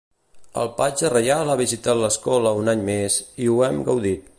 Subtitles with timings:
[0.61, 4.27] El patge reial ha visitat l'escola un any més i ho hem gaudit.